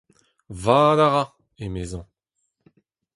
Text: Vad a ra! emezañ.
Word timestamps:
Vad 0.63 0.97
a 1.05 1.07
ra! 1.13 1.23
emezañ. 1.63 2.03